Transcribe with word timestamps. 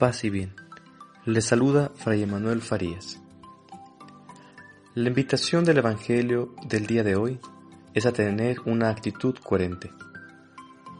Paz 0.00 0.24
y 0.24 0.30
bien. 0.30 0.54
Le 1.26 1.42
saluda 1.42 1.92
Fray 1.94 2.22
Emanuel 2.22 2.62
Farías. 2.62 3.20
La 4.94 5.08
invitación 5.08 5.62
del 5.62 5.76
Evangelio 5.76 6.54
del 6.66 6.86
día 6.86 7.04
de 7.04 7.16
hoy 7.16 7.38
es 7.92 8.06
a 8.06 8.12
tener 8.14 8.60
una 8.64 8.88
actitud 8.88 9.36
coherente. 9.44 9.92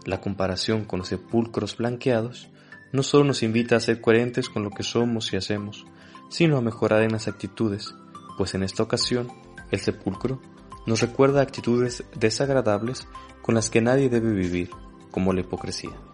La 0.05 0.21
comparación 0.21 0.85
con 0.85 0.99
los 0.99 1.09
sepulcros 1.09 1.79
blanqueados 1.79 2.51
no 2.93 3.03
solo 3.03 3.25
nos 3.25 3.43
invita 3.43 3.77
a 3.77 3.81
ser 3.81 4.03
coherentes 4.03 4.51
con 4.51 4.65
lo 4.65 4.71
que 4.71 4.83
somos 4.83 5.33
y 5.33 5.39
hacemos, 5.39 5.87
sino 6.29 6.59
a 6.59 6.61
mejorar 6.61 7.03
en 7.03 7.13
las 7.13 7.27
actitudes, 7.27 7.95
pues 8.37 8.53
en 8.55 8.63
esta 8.63 8.83
ocasión 8.83 9.29
el 9.71 9.81
sepulcro 9.81 10.43
nos 10.87 11.01
recuerda 11.01 11.41
actitudes 11.41 12.05
desagradables 12.19 13.09
con 13.41 13.55
las 13.55 13.71
que 13.71 13.81
nadie 13.81 14.11
debe 14.11 14.35
vivir, 14.35 14.69
como 15.11 15.33
la 15.33 15.41
hipocresía. 15.41 16.10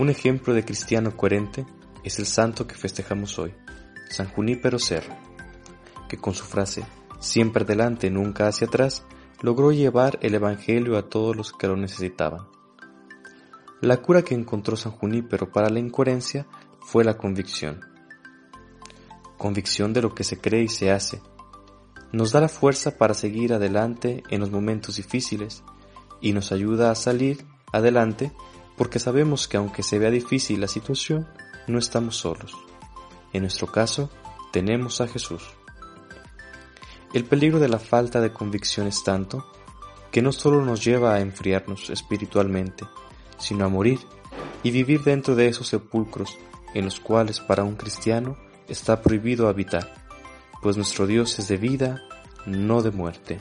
Un 0.00 0.08
ejemplo 0.08 0.54
de 0.54 0.64
cristiano 0.64 1.14
coherente 1.14 1.66
es 2.04 2.18
el 2.18 2.24
santo 2.24 2.66
que 2.66 2.74
festejamos 2.74 3.38
hoy, 3.38 3.52
San 4.08 4.30
Junípero 4.30 4.78
Serra, 4.78 5.18
que 6.08 6.16
con 6.16 6.32
su 6.32 6.44
frase 6.44 6.86
siempre 7.18 7.64
adelante, 7.64 8.08
nunca 8.08 8.48
hacia 8.48 8.66
atrás, 8.66 9.04
logró 9.42 9.72
llevar 9.72 10.18
el 10.22 10.34
Evangelio 10.34 10.96
a 10.96 11.10
todos 11.10 11.36
los 11.36 11.52
que 11.52 11.66
lo 11.66 11.76
necesitaban. 11.76 12.48
La 13.82 13.98
cura 13.98 14.22
que 14.22 14.34
encontró 14.34 14.74
San 14.74 14.92
Junípero 14.92 15.52
para 15.52 15.68
la 15.68 15.80
incoherencia 15.80 16.46
fue 16.80 17.04
la 17.04 17.18
convicción. 17.18 17.80
Convicción 19.36 19.92
de 19.92 20.00
lo 20.00 20.14
que 20.14 20.24
se 20.24 20.40
cree 20.40 20.62
y 20.62 20.68
se 20.68 20.90
hace. 20.90 21.20
Nos 22.10 22.32
da 22.32 22.40
la 22.40 22.48
fuerza 22.48 22.96
para 22.96 23.12
seguir 23.12 23.52
adelante 23.52 24.22
en 24.30 24.40
los 24.40 24.50
momentos 24.50 24.96
difíciles 24.96 25.62
y 26.22 26.32
nos 26.32 26.52
ayuda 26.52 26.90
a 26.90 26.94
salir 26.94 27.44
adelante 27.70 28.32
porque 28.80 28.98
sabemos 28.98 29.46
que 29.46 29.58
aunque 29.58 29.82
se 29.82 29.98
vea 29.98 30.10
difícil 30.10 30.58
la 30.58 30.66
situación, 30.66 31.28
no 31.66 31.78
estamos 31.78 32.16
solos. 32.16 32.56
En 33.34 33.42
nuestro 33.42 33.66
caso, 33.66 34.08
tenemos 34.52 35.02
a 35.02 35.06
Jesús. 35.06 35.42
El 37.12 37.26
peligro 37.26 37.58
de 37.58 37.68
la 37.68 37.78
falta 37.78 38.22
de 38.22 38.32
convicción 38.32 38.86
es 38.86 39.04
tanto 39.04 39.44
que 40.10 40.22
no 40.22 40.32
solo 40.32 40.64
nos 40.64 40.82
lleva 40.82 41.14
a 41.14 41.20
enfriarnos 41.20 41.90
espiritualmente, 41.90 42.86
sino 43.36 43.66
a 43.66 43.68
morir 43.68 43.98
y 44.62 44.70
vivir 44.70 45.02
dentro 45.02 45.34
de 45.36 45.48
esos 45.48 45.68
sepulcros 45.68 46.38
en 46.72 46.86
los 46.86 47.00
cuales 47.00 47.38
para 47.38 47.64
un 47.64 47.76
cristiano 47.76 48.38
está 48.66 49.02
prohibido 49.02 49.48
habitar, 49.48 49.92
pues 50.62 50.78
nuestro 50.78 51.06
Dios 51.06 51.38
es 51.38 51.48
de 51.48 51.58
vida, 51.58 52.00
no 52.46 52.80
de 52.80 52.92
muerte. 52.92 53.40